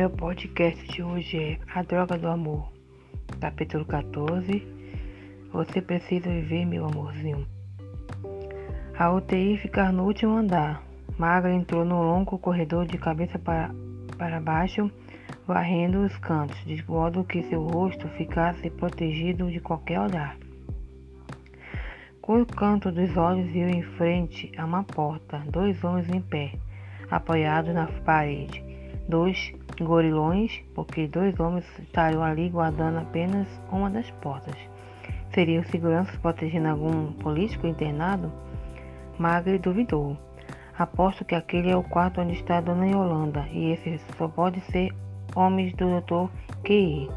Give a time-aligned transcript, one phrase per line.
[0.00, 2.72] Meu podcast de hoje é A Droga do Amor,
[3.38, 4.66] capítulo 14.
[5.52, 7.46] Você precisa viver, meu amorzinho.
[8.98, 10.82] A UTI ficar no último andar.
[11.18, 13.74] Magra entrou no longo corredor de cabeça para,
[14.16, 14.90] para baixo,
[15.46, 20.34] varrendo os cantos, de modo que seu rosto ficasse protegido de qualquer olhar.
[22.22, 26.54] Com o canto dos olhos viu em frente a uma porta dois homens em pé,
[27.10, 28.69] apoiados na parede.
[29.10, 34.54] Dois gorilões, porque dois homens estariam ali guardando apenas uma das portas.
[35.34, 38.32] Seriam seguranças protegendo algum político internado?
[39.18, 40.16] Magre duvidou.
[40.78, 44.60] Aposto que aquele é o quarto onde está a Dona Yolanda, e esse só pode
[44.70, 44.94] ser
[45.34, 46.30] homens do Dr.
[46.62, 47.10] Q.I.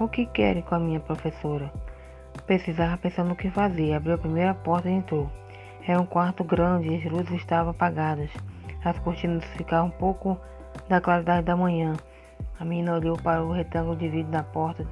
[0.00, 1.70] O que querem com a minha professora?
[2.46, 3.92] Precisava pensar no que fazer.
[3.92, 5.30] Abriu a primeira porta e entrou.
[5.86, 8.30] Era um quarto grande e as luzes estavam apagadas.
[8.82, 10.40] As cortinas ficavam um pouco
[10.88, 11.94] da claridade da manhã.
[12.58, 14.86] A menina olhou para o retângulo de vidro da porta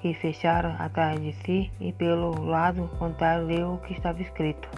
[0.00, 4.68] que fechara atrás de si e pelo lado contrário leu o que estava escrito.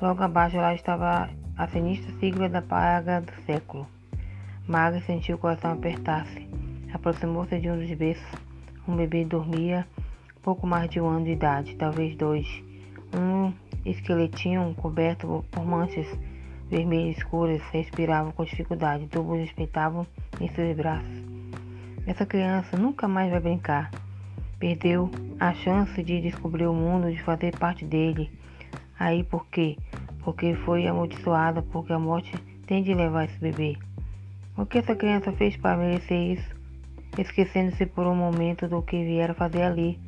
[0.00, 3.86] Logo abaixo lá estava a sinistra sigla da praga do século.
[4.66, 6.48] Maga sentiu o coração apertar-se.
[6.92, 8.26] Aproximou-se de um dos berços.
[8.86, 9.86] Um bebê dormia
[10.42, 12.46] pouco mais de um ano de idade, talvez dois.
[13.16, 13.52] Um
[13.84, 16.06] esqueletinho coberto por manchas
[16.70, 19.06] vermelhas escuras respirava com dificuldade.
[19.06, 20.06] Tubos espetavam
[20.40, 21.22] em seus braços.
[22.06, 23.90] Essa criança nunca mais vai brincar.
[24.58, 28.30] Perdeu a chance de descobrir o mundo, de fazer parte dele.
[28.98, 29.76] Aí por quê?
[30.22, 32.32] Porque foi amaldiçoada, porque a morte
[32.66, 33.76] tem de levar esse bebê.
[34.56, 36.54] O que essa criança fez para merecer isso?
[37.18, 39.98] Esquecendo-se por um momento do que viera fazer ali.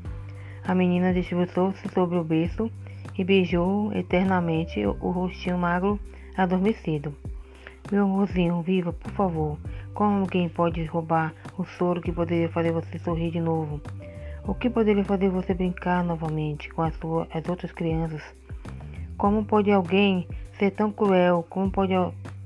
[0.65, 2.70] A menina debruçou-se sobre o berço
[3.17, 5.98] e beijou eternamente o rostinho magro
[6.37, 7.15] adormecido.
[7.91, 9.59] Meu amorzinho, viva, por favor.
[9.95, 13.80] Como alguém pode roubar o soro que poderia fazer você sorrir de novo?
[14.45, 18.23] O que poderia fazer você brincar novamente com as, suas, as outras crianças?
[19.17, 21.47] Como pode alguém ser tão cruel?
[21.48, 21.92] Como pode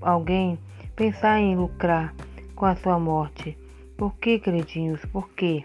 [0.00, 0.58] alguém
[0.94, 2.14] pensar em lucrar
[2.54, 3.58] com a sua morte?
[3.96, 5.04] Por que, queridinhos?
[5.06, 5.62] Por quê?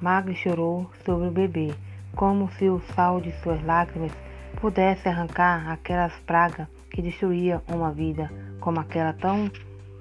[0.00, 1.72] Magre chorou sobre o bebê,
[2.14, 4.12] como se o sal de suas lágrimas
[4.60, 8.30] pudesse arrancar aquelas pragas que destruíam uma vida
[8.60, 9.50] como aquela tão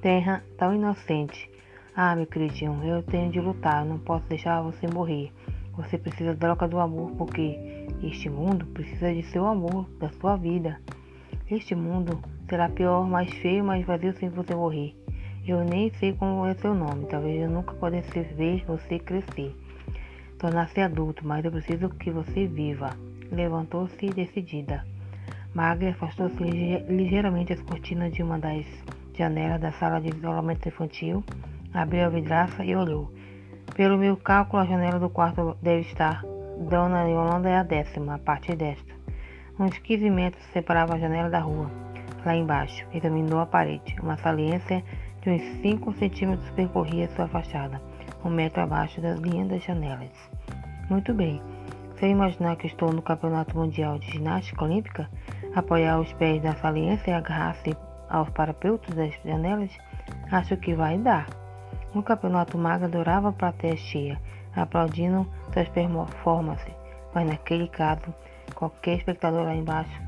[0.02, 1.50] terra, tão inocente.
[1.96, 5.32] Ah, meu queridinho, eu tenho de lutar, não posso deixar você morrer.
[5.76, 10.36] Você precisa da troca do amor, porque este mundo precisa de seu amor, da sua
[10.36, 10.80] vida.
[11.50, 14.96] Este mundo será pior, mais feio, mais vazio sem você morrer.
[15.48, 19.56] Eu nem sei como é seu nome, talvez eu nunca pudesse ver você crescer
[20.40, 22.96] tornar-se adulto, mas eu preciso que você viva.
[23.31, 24.85] Levantou-se decidida.
[25.53, 28.66] Maggie afastou-se ligeiramente as cortinas de uma das
[29.13, 31.23] janelas da sala de isolamento infantil,
[31.73, 33.12] abriu a vidraça e olhou.
[33.75, 36.23] Pelo meu cálculo, a janela do quarto deve estar.
[36.69, 38.94] Dona Yolanda é a décima, a partir desta.
[39.59, 41.69] Uns 15 metros separavam a janela da rua.
[42.25, 43.95] Lá embaixo, examinou a parede.
[44.01, 44.84] Uma saliência
[45.22, 47.81] de uns 5 centímetros percorria sua fachada
[48.23, 50.12] um metro abaixo da linha das janelas.
[50.89, 51.41] Muito bem.
[52.00, 55.10] Se eu imaginar que estou no Campeonato Mundial de Ginástica Olímpica,
[55.54, 57.76] apoiar os pés na saliência e agarrar-se
[58.10, 59.70] aos parapeutos das janelas,
[60.32, 61.28] acho que vai dar.
[61.94, 64.22] No Campeonato Maga adorava a plateia cheia,
[64.56, 66.74] aplaudindo suas performances,
[67.14, 68.16] mas naquele caso,
[68.56, 70.02] qualquer espectador lá embaixo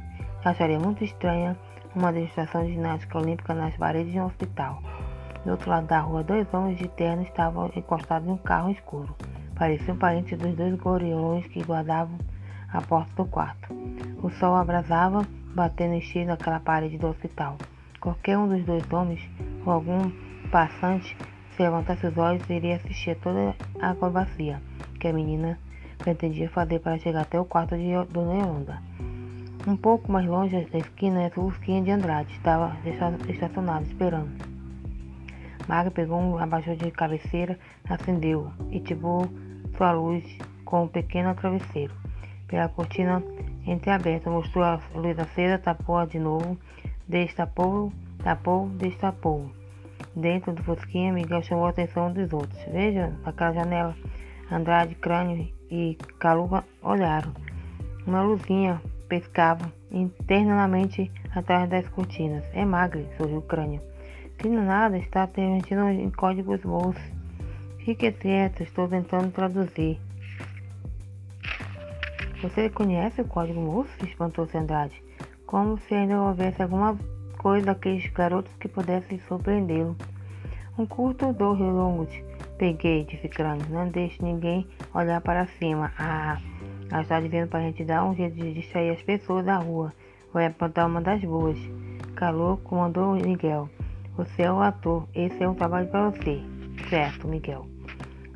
[0.46, 1.58] acharia muito estranha
[1.94, 4.82] uma demonstração de ginástica olímpica nas paredes de um hospital.
[5.44, 9.14] Do outro lado da rua, dois homens de terno estavam encostados em um carro escuro.
[9.62, 12.18] Pareciam parentes dos dois gorilões que guardavam
[12.74, 13.72] a porta do quarto.
[14.24, 15.24] O sol abrasava,
[15.54, 17.60] batendo em cheio naquela parede do hospital.
[18.00, 19.22] Qualquer um dos dois homens,
[19.64, 20.10] ou algum
[20.50, 21.16] passante,
[21.52, 24.60] se levantasse os olhos, iria assistir toda a acrobacia
[25.00, 25.60] que a menina
[26.00, 28.82] pretendia fazer para chegar até o quarto de Dona Yolanda.
[29.68, 32.76] Um pouco mais longe da esquina, a Rusquinha de Andrade estava
[33.30, 34.32] estacionada, esperando.
[35.68, 39.30] Maga pegou um abajur de cabeceira, acendeu e tirou
[39.82, 40.24] sua luz
[40.64, 41.92] com um pequeno travesseiro.
[42.48, 43.24] Pela cortina
[43.66, 46.56] entreaberta, mostrou a luz acesa, tapou-a de novo,
[47.08, 47.92] destapou,
[48.24, 49.52] tapou, destapou.
[50.16, 52.64] Dentro do fosquinha, Miguel chamou a atenção dos outros.
[52.72, 53.96] Veja, naquela janela,
[54.52, 57.34] Andrade, Crânio e Caluga olharam.
[58.06, 58.80] Uma luzinha
[59.10, 62.44] pescava internamente atrás das cortinas.
[62.54, 63.82] É magre, sorriu o Crânio.
[64.40, 67.21] Se nada está permitindo em códigos Morse.
[67.84, 70.00] Fique quieto, estou tentando traduzir.
[72.44, 73.92] Você conhece o código Morse?
[74.04, 75.04] espantou-se Andrade.
[75.48, 76.96] Como se ainda houvesse alguma
[77.40, 79.98] coisa daqueles garotos que pudesse surpreendê-lo.
[80.78, 82.14] Um curto, dois longos.
[82.60, 83.66] Peguei, disse Crânio.
[83.72, 85.92] Não deixe ninguém olhar para cima.
[85.98, 86.40] Ah,
[86.92, 89.92] ela está dizendo para a gente dar um jeito de distrair as pessoas da rua.
[90.32, 91.58] Vai apontar uma das boas.
[92.14, 93.68] Calor, comandou Miguel.
[94.16, 95.08] Você é o ator.
[95.16, 96.51] Esse é um trabalho para você.
[96.90, 97.68] Certo, Miguel.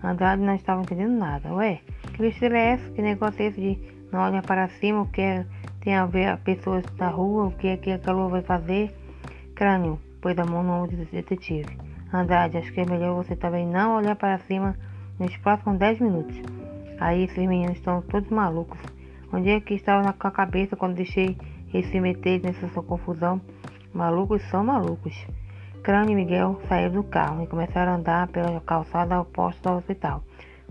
[0.04, 1.54] Andrade não estava entendendo nada.
[1.54, 1.82] Ué,
[2.14, 2.90] que besteira é essa?
[2.92, 3.80] Que negócio é esse de
[4.12, 5.02] não olhar para cima?
[5.02, 5.46] O que é,
[5.82, 7.46] tem a ver pessoas da rua?
[7.46, 8.96] O que é que a calor vai fazer?
[9.56, 11.78] Crânio, pôs a mão no ombro do detetive.
[12.14, 14.76] Andrade, acho que é melhor você também não olhar para cima
[15.20, 16.40] nos próximos 10 minutos.
[17.00, 18.80] Aí esses meninos estão todos malucos.
[19.34, 21.38] Onde é que estava na cabeça quando deixei
[21.74, 23.42] eles se meter nessa sua confusão?
[23.94, 25.26] Malucos são malucos.
[25.86, 30.24] Crânio e Miguel saíram do carro e começaram a andar pela calçada oposta ao hospital.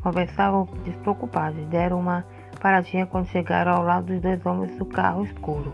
[0.02, 2.26] Conversavam despreocupados deram uma
[2.60, 5.72] paradinha quando chegaram ao lado dos dois homens do carro escuro.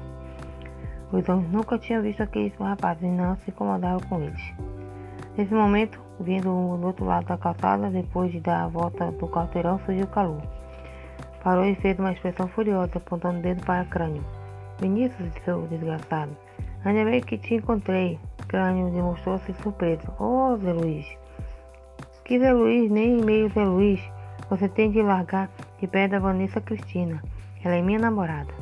[1.11, 4.53] Os homens nunca tinham visto aqueles rapazes e não se incomodaram com eles.
[5.39, 9.81] Nesse momento, vindo do outro lado da calçada, depois de dar a volta do quarteirão,
[9.87, 10.43] surgiu Calu.
[11.43, 14.23] Parou e fez uma expressão furiosa, apontando o dedo para o crânio.
[14.79, 16.37] Vinícius, seu desgraçado,
[16.85, 18.21] ainda bem que te encontrei.
[18.50, 20.12] Crânio demonstrou-se surpreso.
[20.19, 21.06] Oh, Zé Luiz.
[22.25, 24.00] Que Zé Luiz, nem meio Zé Luiz.
[24.50, 25.49] Você tem de largar
[25.79, 27.23] de pé da Vanessa Cristina.
[27.62, 28.52] Ela é minha namorada.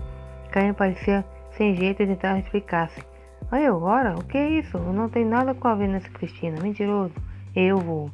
[0.50, 3.02] Crânio parecia sem jeito de tentar explicar-se.
[3.50, 4.14] Aí agora?
[4.14, 4.76] O que é isso?
[4.76, 6.60] Eu não tenho nada com a Vanessa Cristina.
[6.60, 7.14] Mentiroso.
[7.56, 8.10] Eu vou.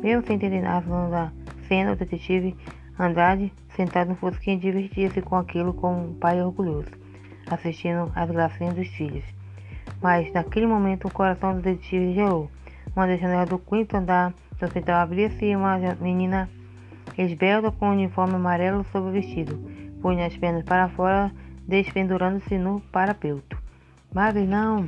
[0.00, 1.32] Mesmo sem entender nada da
[1.66, 2.56] cena, o detetive
[2.96, 6.92] Andrade, sentado no fusquinha, divertia-se com aquilo como um pai orgulhoso,
[7.50, 9.37] assistindo às gracinhas dos filhos.
[10.00, 12.50] Mas, naquele momento, o coração do detetive gelou.
[12.94, 16.48] Uma das janelas do quinto andar do hospital abria-se e uma menina
[17.16, 21.32] esbelta com um uniforme amarelo sob o vestido punha as pernas para fora,
[21.66, 23.60] despendurando-se no parapeuto.
[24.12, 24.84] Magre, não!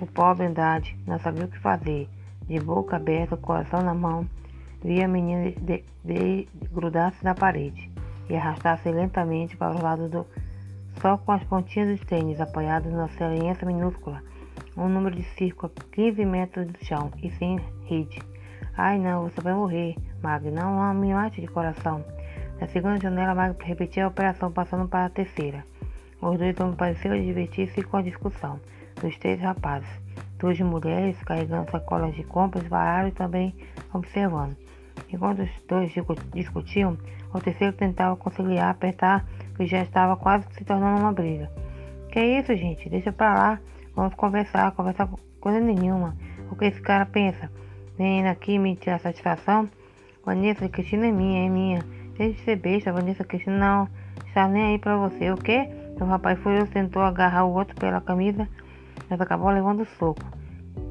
[0.00, 2.08] O pobre Andrade não sabia o que fazer.
[2.46, 4.26] De boca aberta, coração na mão,
[4.82, 7.90] via a menina de, de, de grudar-se na parede
[8.28, 10.26] e arrastar-se lentamente para o lado do.
[11.00, 14.22] Só com as pontinhas dos tênis apoiados na saliência minúscula,
[14.76, 18.20] um número de círculo a 15 metros do chão e sem rede.
[18.76, 22.04] Ai não, você vai morrer, Magre, não me mate de coração.
[22.60, 25.64] Na segunda janela, Magre repetia a operação, passando para a terceira.
[26.20, 28.60] Os dois homens pareciam divertir-se com a discussão
[29.00, 29.88] dos três rapazes.
[30.38, 33.54] Duas mulheres, carregando sacolas de compras, pararam e também
[33.92, 34.56] observando.
[35.12, 35.92] Enquanto os dois
[36.34, 36.96] discutiam,
[37.32, 39.24] o terceiro tentava conciliar, apertar,
[39.56, 41.50] que já estava quase se tornando uma briga.
[42.10, 42.88] Que é isso, gente?
[42.88, 43.60] Deixa pra lá.
[43.94, 45.08] Vamos conversar, conversar
[45.40, 46.16] coisa nenhuma.
[46.50, 47.50] O que esse cara pensa?
[47.96, 49.68] Vem aqui me tirar satisfação?
[50.24, 51.80] Vanessa Cristina é minha, é minha.
[52.16, 53.88] Deixa de ser besta, Vanessa Cristina não
[54.26, 55.30] está nem aí pra você.
[55.30, 55.68] O quê?
[56.00, 58.48] O rapaz furioso tentou agarrar o outro pela camisa,
[59.10, 60.22] mas acabou levando o soco.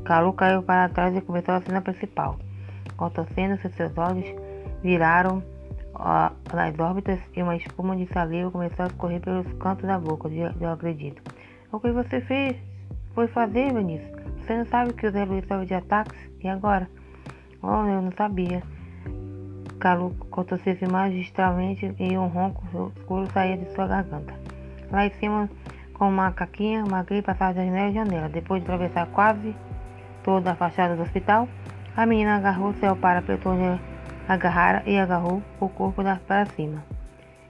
[0.04, 2.38] Calu caiu para trás e começou a cena principal.
[2.98, 4.26] Contorcendo-se, seus olhos
[4.82, 5.44] viraram
[5.94, 10.28] ó, nas órbitas e uma espuma de saliva começou a escorrer pelos cantos da boca
[10.28, 11.22] do agredido.
[11.72, 12.58] O que você fez?
[13.14, 14.12] Foi fazer, Vinícius?
[14.40, 16.18] Você não sabe que o Zé Luiz estava de ataques?
[16.44, 16.90] E agora?
[17.62, 18.62] Oh, eu não sabia.
[19.80, 24.34] Calu contorceu-se magistralmente e um ronco escuro saía de sua garganta.
[24.92, 25.50] Lá em cima,
[25.94, 28.30] com uma caquinha, Magri passava de janela em janela.
[28.30, 29.56] Depois de atravessar quase
[30.24, 31.48] toda a fachada do hospital,
[31.98, 33.82] a menina agarrou-se ao parapeito onde
[34.30, 36.82] agarrara e agarrou o corpo para cima.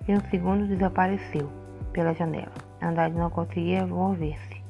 [0.08, 1.52] Em um segundo desapareceu
[1.94, 2.52] pela janela.
[2.82, 4.64] Andrade não conseguia mover-se.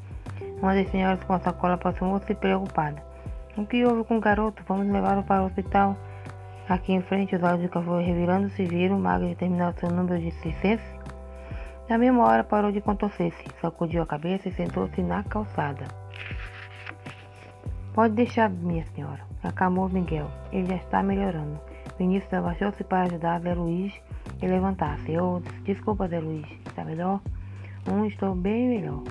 [0.61, 3.01] Uma das senhoras com a sacola aproximou-se preocupada.
[3.55, 4.63] O que houve com o garoto?
[4.67, 5.95] Vamos levá-lo para o hospital.
[6.67, 10.97] Aqui em frente, os olhos do cavalo revirando-se viram Magri terminar seu número de licença
[11.89, 15.85] na mesma hora parou de contorcer-se, sacudiu a cabeça e sentou-se na calçada.
[17.97, 20.29] Pode deixar, minha senhora, acalmou Miguel.
[20.51, 21.59] Ele já está melhorando.
[21.97, 23.91] Vinícius abaixou-se para ajudar Zé Luiz
[24.39, 25.13] a levantar-se.
[25.13, 27.19] Eu, desculpa, Zé Luiz, está melhor?
[27.91, 29.01] Um, estou bem melhor.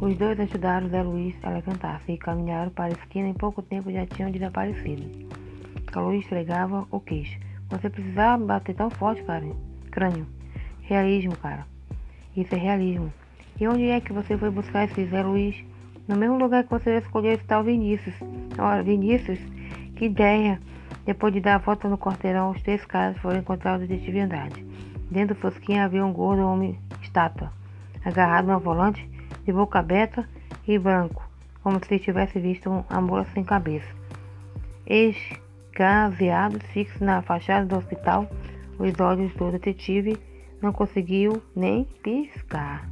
[0.00, 3.26] Os dois ajudaram Zé Luiz a levantar-se e caminharam para a esquina.
[3.26, 5.02] Em pouco tempo já tinham desaparecido.
[5.96, 7.40] Luiz esfregava o queixo.
[7.70, 9.44] Você precisava bater tão forte, cara.
[9.90, 10.28] Crânio.
[10.82, 11.66] Realismo, cara.
[12.36, 13.12] Isso é realismo.
[13.60, 15.71] E onde é que você foi buscar esse Zé Luiz?
[16.08, 18.14] No mesmo lugar que você escolheu esse tal Vinícius.
[18.58, 19.38] Ora, Vinícius,
[19.96, 20.60] que ideia!
[21.04, 24.20] Depois de dar a volta no quarteirão, os três caras foram encontrar o detetive.
[25.10, 27.52] Dentro do fosquinha havia um gordo homem estátua,
[28.04, 29.08] agarrado no volante,
[29.44, 30.28] de boca aberta
[30.66, 31.28] e branco,
[31.62, 33.88] como se tivesse visto uma mula sem cabeça.
[34.86, 38.30] Esgazeado, fixo na fachada do hospital,
[38.78, 40.16] os olhos do detetive
[40.60, 42.88] não conseguiu nem piscar.